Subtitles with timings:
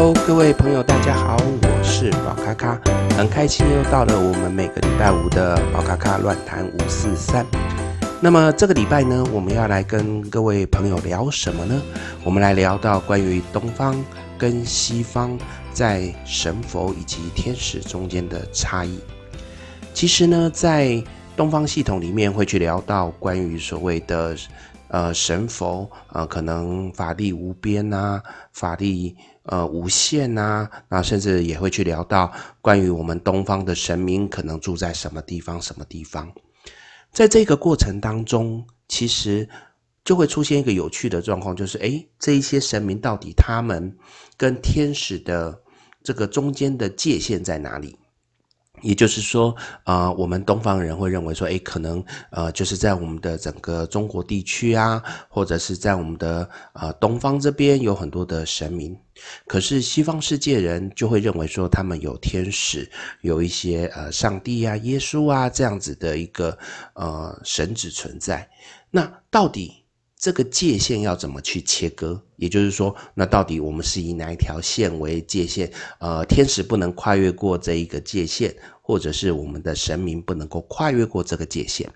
[0.00, 2.80] Hello，各位朋友，大家好，我是宝咖咖，
[3.16, 7.44] 很开心又到了我们每个礼拜五的宝咖咖乱谈五四三。
[8.20, 11.82] 那么这个礼拜呢，我们要来跟各位朋友聊什么呢？
[12.22, 13.92] 我们来聊到关于东方
[14.38, 15.36] 跟西方
[15.72, 19.00] 在神佛以及天使中间的差异。
[19.92, 21.02] 其实呢，在
[21.36, 24.36] 东方系统里面会去聊到关于所谓的。
[24.90, 28.22] 呃，神佛呃，可能法力无边啊，
[28.54, 29.14] 法力
[29.48, 36.32] 呃无限啊，那甚至也会去聊到关于我们东方的神明可能住在什么地方，什么地方。
[37.12, 39.48] 在这个过程当中，其实
[40.04, 43.96] 就会出现一个有趣的状况，就是诶，这一些神明到底他们
[44.36, 45.60] 跟天使的
[46.02, 47.98] 这个中间的界限在哪里？
[48.82, 58.96] 也就是说，啊、呃，我们东方人会认为说，诶，可能呃，就是在我们的整个中国地区啊，或者是在我们的呃东方这边有很多的神明。
[59.46, 62.88] 可是西方世界人就会认为说，他们有天使，
[63.22, 66.56] 有一些呃上帝啊、耶稣啊这样子的一个
[66.94, 68.48] 呃神祇存在。
[68.90, 69.77] 那到底
[70.18, 72.20] 这个界限要怎么去切割？
[72.36, 75.70] 也就是说，那到底我们是以哪一条线为界限？
[76.00, 78.52] 呃，天使不能跨越过这一个界限，
[78.82, 81.88] 或者是我们的神明不能够跨越过这个界限？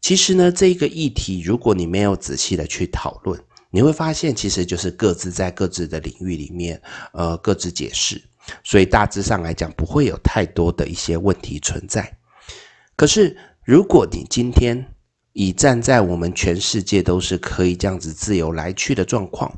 [0.00, 3.38] 其实呢，这个议题如果你没有仔细的去讨论，
[3.70, 6.80] 你会发现其实就是各自在各自的领域里面，
[7.12, 8.22] 呃，各自解释，
[8.64, 12.16] 所以大致上来讲不会有太多的一些问题存在。
[12.94, 14.86] 可是如果你今天，
[15.38, 19.54] 以站在我们全世界都是可以这样子自由来去的状况，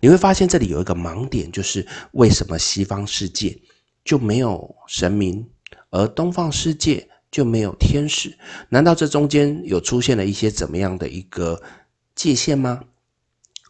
[0.00, 3.56] 你会发现这里有一个盲点，就是为什么西方世界
[4.04, 5.48] 就没有神明，
[5.90, 8.36] 而东方世界就没有天使？
[8.70, 11.62] 难道这中间有出现了一些怎么样的一个
[12.16, 12.80] 界限吗？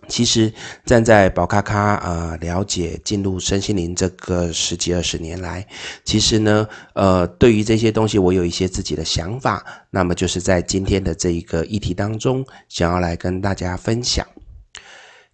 [0.09, 0.53] 其实
[0.85, 5.65] 站在宝咖咖啊，了解进入身心灵这个十几二十年来，
[6.05, 9.65] 其实呢，呃，对于这些东西，我有一些自己的想法。
[9.91, 14.27] 那么就是在今天的这一个议题当中，想要来跟大家分享。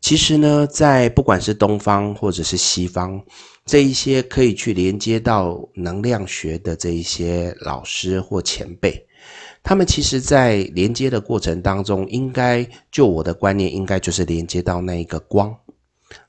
[0.00, 3.21] 其实呢，在不管是东方或者是西方，
[3.65, 9.05] 这一些可以去连接到能量学的这一些老师或前辈。
[9.66, 15.53] 他们其实，在连接的过程当中，应该就我的观念，应该就是连接到那一个光，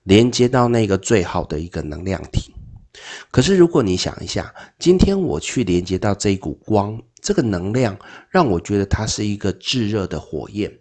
[0.06, 2.52] 连接到那个最好的一个能量体。
[3.30, 7.96] 可是，如果你想一下，今天我去连接到这一股光，这个能量
[8.32, 10.76] 让我觉得它是一个炙热的火焰，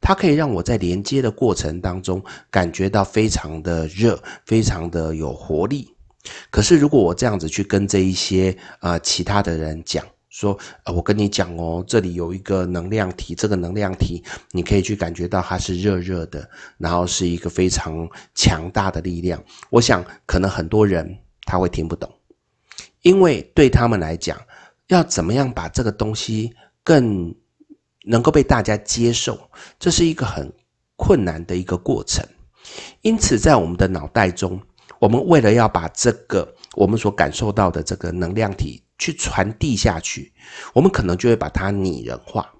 [0.00, 5.86] 它可以让我在连接的过程当中感觉到非常的热，非常的有活力。
[6.48, 10.02] 可是，如果我这样子去跟这一些啊、呃、其他的人讲，
[10.38, 14.22] 说，呃，我跟你讲哦，这里有一个能量体，这个能量体
[14.52, 19.42] 你可以去感觉到它是热热的，然后是一个非常强大的力量。
[19.68, 22.08] 我想，可能很多人他会听不懂，
[23.02, 24.40] 因为对他们来讲，
[24.86, 26.54] 要怎么样把这个东西
[26.84, 27.34] 更
[28.04, 29.36] 能够被大家接受，
[29.76, 30.52] 这是一个很
[30.94, 32.24] 困难的一个过程。
[33.02, 34.60] 因此，在我们的脑袋中，
[35.00, 40.32] 我们为了要把这个我们所感受到的这个能量体，去传递下去，
[40.74, 42.52] 我们可能就会把它拟人化。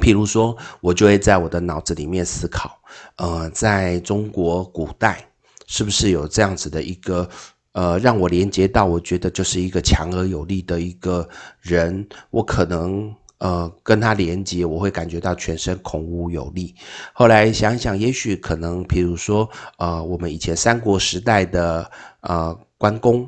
[0.00, 2.78] 譬如说，我就会在我的脑子里面思考，
[3.16, 5.26] 呃，在中国古代，
[5.66, 7.26] 是不是有这样子的一个，
[7.72, 11.26] 呃，让我连接到，我觉得就是一个强而有力的一个
[11.62, 16.74] 人，我可能呃跟他连接，我会感觉到全身孔武有力。
[17.14, 21.90] 后来想想，也许可能，譬如说，呃，我们以前三国时代的
[22.20, 23.26] 呃关公。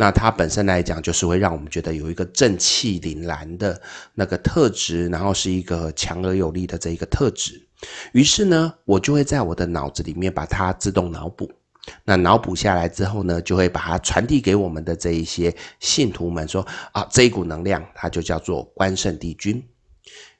[0.00, 3.82] 那它本身来讲，就是会让我们觉得有一个正气凛然的
[4.14, 7.60] 那个特质，然后是一个强而有力的这一个特质。
[8.12, 11.50] 于是呢，我就会在我的脑子里面把它自动脑补。
[12.04, 19.62] 那脑补下来之后呢，就会把它传递给我们的这一些信徒们说啊，这一股能量它就叫做关圣帝君。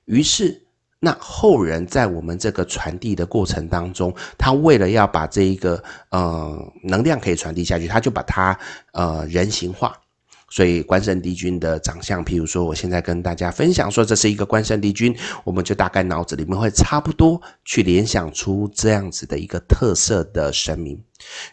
[0.04, 0.67] 于是。
[1.00, 8.58] 那后人在我们这个传递的过程当中，他为了要把这一个呃能量可以传递下去，他就把它
[8.92, 9.96] 呃人形化。
[10.50, 15.14] 所以关圣帝君的长相，譬如说我现在跟大家分享说这是一个关圣帝君，
[15.44, 20.98] 我们就大概脑子里面会差不多去联想出这样子的一个特色的神明。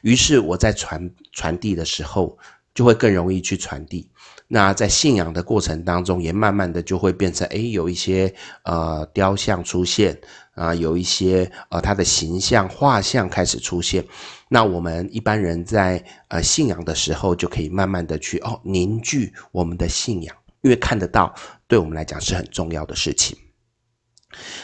[0.01, 2.37] 于是我在传传递的时候，
[2.73, 4.09] 就会更容易去传递。
[4.47, 8.31] 那在信仰的过程当中，也慢慢的就会变成，诶，有一些
[8.63, 10.15] 呃雕像出现
[10.53, 14.05] 啊，有一些呃他的形象画像开始出现。
[14.47, 21.33] 那我们一般人在呃信仰的时候，就可以慢慢的去哦凝聚我们的信仰，因为看得到，
[21.67, 23.35] 对我们来讲是很重要的事情。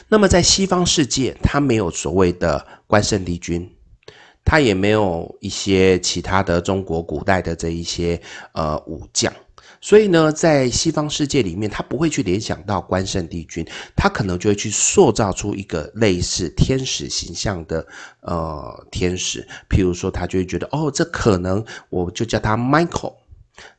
[0.07, 3.67] 那么在西方世界，他没有所谓的关圣帝君，
[4.45, 9.33] 他也没有一些其他的中国古代的这一些呃武将。
[9.81, 17.85] 所以呢，在西方世界里面，他不会去联想到关圣帝君，他可能就会去塑造出一个类似天使形象的
[18.21, 23.15] 呃天使，譬如说，他就会觉得哦，这可能我就叫他 Michael，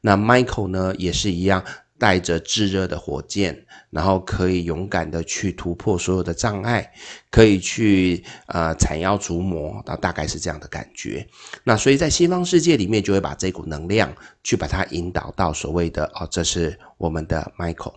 [0.01, 1.65] 那 Michael 呢也是一样。
[2.03, 6.93] 带着炙热的火箭，然后可以勇敢的去突破所有的障碍，
[7.31, 11.25] 可以去呃斩妖除魔，大大概是这样的感觉。
[11.63, 14.13] 那所以在西方世界里面，就会把这股能量
[14.43, 17.95] 去把它引导到所谓的哦，这是我们的 Michael。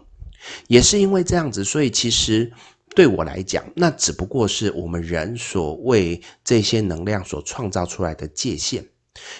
[0.67, 2.53] 也是因为这样子，所以其实
[2.93, 8.85] 对我来讲，那只不过是我们人所为这些能量所创造出来的界限。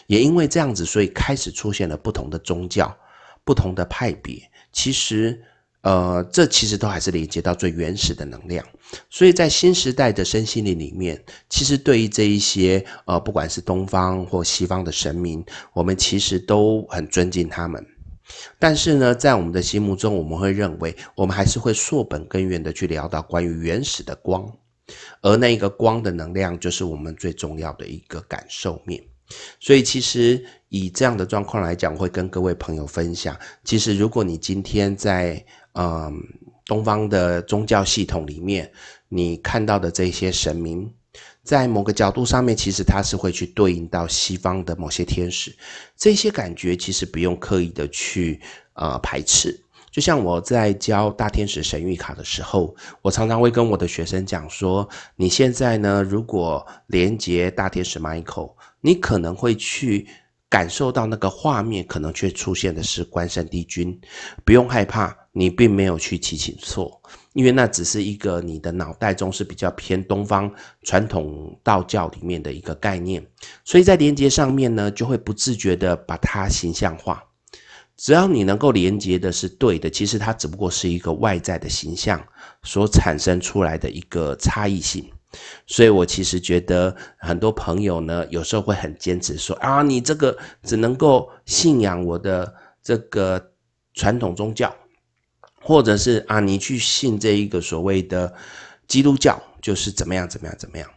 [0.07, 2.97] 也因为这样子，所以开始出现了不同的宗教、
[3.43, 4.41] 不同的派别。
[4.75, 5.41] 其实，
[5.83, 8.63] 呃，这其实都还是连接到最原始的能量。
[9.09, 15.43] 所以在新时代的身心灵里面，其实对于这一些呃，不管是东方或西方的神明，
[15.73, 17.83] 我们其实都很尊敬他们。
[18.59, 24.51] 但是呢，在我们的心目中，我们会认为，我们还是会溯本根源的去聊到关于原始的光，
[25.21, 29.01] 而那一个光的能量，就是我们最重要的一个感受面。
[29.59, 30.45] 所以，其实
[30.77, 33.33] 以这样的状况来讲，会跟各位朋友分享。
[33.63, 35.41] 其实，如果你今天在
[35.71, 36.13] 嗯
[36.65, 38.69] 东方的宗教系统里面，
[39.07, 40.91] 你看到的这些神明，
[41.43, 45.55] 在某个角度上面，其实它是会去对应到西方的某些天使。
[45.95, 48.41] 这些感觉其实不用刻意的去
[48.73, 49.57] 呃排斥。
[49.89, 58.55] 就像我在教大天使神谕卡的时候，我常常会跟我的学生讲说：你现在呢，如果连接大天使 Michael。
[58.81, 60.07] 你可能会去
[60.49, 63.99] 感受到那个画面，可能却出现的是关圣帝君。
[64.45, 67.01] 不用害怕，你并没有去祈请错，
[67.33, 70.49] 因为那只是一个你的脑袋中是比较偏东方
[70.83, 73.25] 传统道教里面的一个概念，
[73.63, 77.23] 所以在连接上面呢，就会不自觉的把它形象化。
[77.97, 82.21] 只要你能够连接的是对的，其实它只不过是一个外在的形象
[82.61, 85.09] 所产生出来的一个差异性。
[85.65, 92.53] 所以，我其实觉得很多朋友呢，有时候会很坚持说啊，你这个只能够信仰我的
[92.83, 93.51] 这个
[93.93, 94.75] 传统宗教，
[95.61, 98.33] 或者是啊，你去信这一个所谓的
[98.87, 100.89] 基督教，就是怎么样怎么样怎么样，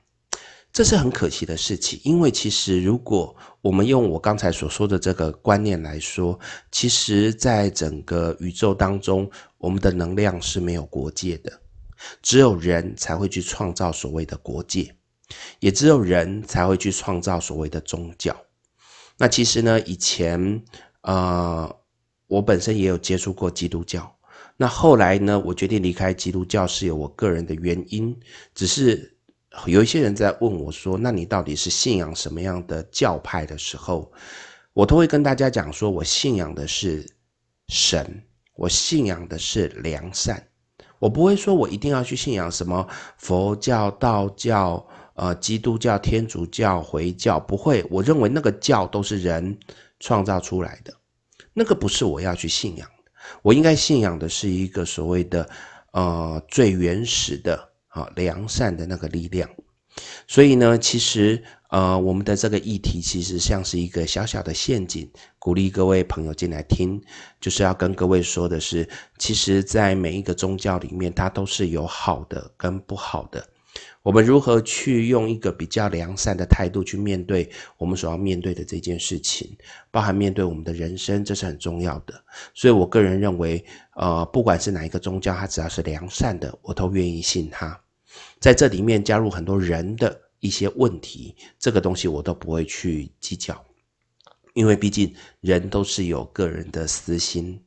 [0.73, 1.99] 这是很可惜的事情。
[2.05, 6.39] 因为其实，如果我们用我刚才所说的这个观念来说，
[6.71, 11.53] 其实在整个宇宙当中，我们的能量是没有国界的。
[12.23, 14.95] 只有人才会去创造所谓的国界，
[15.61, 18.37] 也只有人才会去创造所谓的宗教。
[19.17, 20.63] 那其实呢，以前
[21.03, 21.77] 呃，
[22.27, 24.17] 我本身也有接触过基督教。
[24.57, 28.19] 那后来呢，我决定离开基督教是有我个人的原因。
[28.55, 29.17] 只是
[29.67, 34.13] 有一些人在问我说：“那你到底是信仰什么样的教派？”的时候，
[34.73, 37.09] 我都会跟大家讲说：“我信仰的是
[37.69, 38.23] 神，
[38.55, 40.45] 我信仰的是良善。”
[40.99, 42.87] 我不会说，我一定要去信仰什么
[43.17, 47.85] 佛教、道教、呃，基督教、天主教、回教，不会。
[47.91, 49.59] 我认为那个教都是人
[50.01, 50.93] 创造出来的，
[51.53, 53.11] 那个不是我要去信仰的。
[53.43, 55.49] 我应该信仰的是一个所谓的
[55.93, 59.49] 呃最原始的啊、良善的那个力量。
[60.27, 61.43] 所以呢，其实。
[61.69, 66.99] 呃，我们的这个议题其实像是一个小小的陷阱，鼓励各位朋友进来听，
[67.41, 73.47] 就是要跟各位说的是，其实，在每一个宗教里面，它都是有好的跟不好的。
[74.03, 79.55] 我们如何去用一个比较良善的态度去面对我们所要面对的这件事情，
[79.91, 82.15] 包含面对我们的人生，这是很重要的。
[82.55, 83.63] 所以我个人认为，
[83.95, 87.79] 呃，不管是哪一个宗教，它只要是良善的，我都愿意信它。
[88.41, 90.19] 在这里面加入很多人的。
[90.41, 93.65] 一些问题，这个东西我都不会去计较，
[94.55, 97.61] 因为毕竟人都是有个人的私心。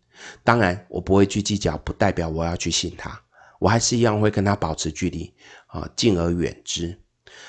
[0.44, 3.20] 当然，我不会去计较，不代表我要去信他，
[3.60, 5.34] 我还是一样会跟他保持距离
[5.68, 6.98] 啊，敬而远之。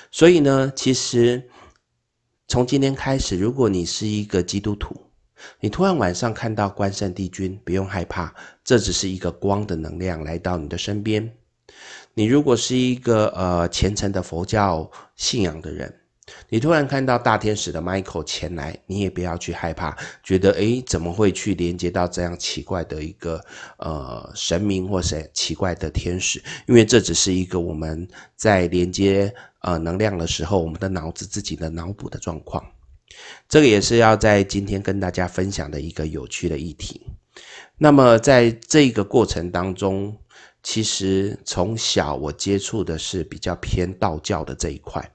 [0.09, 1.47] 所以呢，其实
[2.47, 4.95] 从今天开始，如果你是一个基督徒，
[5.59, 11.31] 你突然晚上看到关圣帝君，不用害怕，这只是一个光的能量来到你的身边。
[12.13, 15.93] 你如果是一个呃虔诚的佛教信仰的人，
[16.47, 23.43] 你突然看到大天使的 Michael 前来，你也不要去害怕，觉得诶怎么会去连接到这样奇怪的一个
[23.77, 26.41] 呃神明或是奇怪的天使？
[26.67, 32.63] 因为这只是一个我们在连接呃能量的时候，我们的脑子自己的脑补的状况。
[33.49, 37.01] 这个也是要在今天跟大家分享的一个有趣的议题。
[37.77, 40.15] 那么在这个过程当中，
[40.63, 45.07] 其实从小我接触的是比较偏道教的这一块，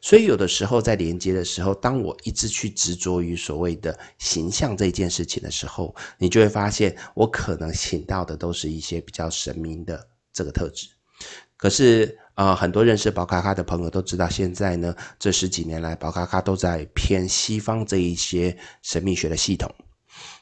[0.00, 10.88] 所以有的时候在连接的时候，当我一直去执着于所谓的形象这件事情的时候，你就会发现我可能请到的都是一些比较神明的这个特质。
[11.56, 19.72] 可是啊、呃，很多认识宝卡卡的朋友都知道，现在呢这十几年来，宝卡卡都在偏西方这一些神秘学的系统。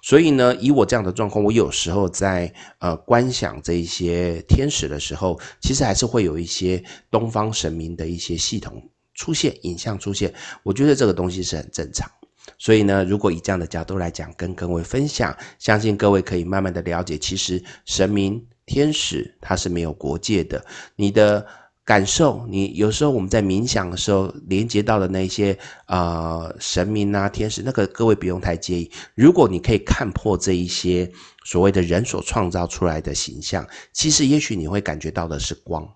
[0.02, 8.90] 所以呢，以我这样的状况，我有时候在呃观想这一些天使的时候，其实还是会有一些东方神明的一些系统。
[9.14, 12.10] 出现影像出现，我觉得这个东西是很正常。
[12.58, 20.64] 所以呢，如果以这样的角度来讲，跟各位分享，相信各位可以慢慢的了解，其实神明、天使它是没有国界的。
[20.96, 21.46] 你的
[21.84, 28.90] 感受，你有时候我们在冥想的时候连接到的那些呃神明啊、天使，那个各位不用太介意。
[29.14, 31.12] 如果你可以看破这一些
[31.44, 35.86] 所谓的人所创造出来的形象，其实也许你会感觉到的是光。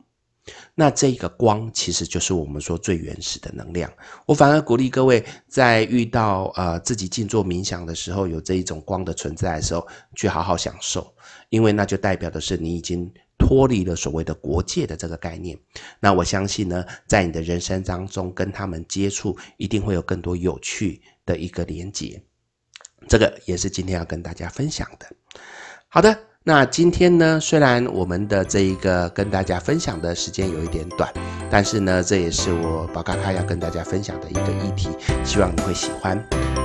[0.80, 3.92] 那这个光其实就是我们说最原始的能量。
[4.24, 11.12] 我反而鼓励各位，在遇到呃自己静坐冥想的时候，有这一种光的存在的时候，去好好享受，
[11.48, 15.58] 因为那就代表的是你已经脱离了所谓的国界的这个概念。
[15.98, 22.22] 那我相信呢，在你的人生当中跟他们接触，一定会有更多有趣的一个连接。
[23.08, 25.10] 这个也是今天要跟大家分享的。
[25.88, 26.27] 好的。
[26.48, 31.06] 那今天呢，虽然我们的这一个跟大家分享的时间有一点短，
[31.50, 34.88] 但是呢，这也是我宝咖咖要跟大家分享的一个议题，
[35.22, 36.18] 希望你会喜欢。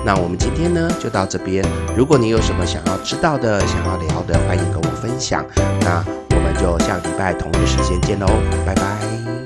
[0.05, 1.61] 那我们今天呢就到这边，
[1.97, 5.45] 如果你有什么想要知道的、想要聊的，欢迎跟我分享。
[5.81, 8.27] 那我们就下礼拜同一时间见喽，
[8.65, 9.42] 拜拜。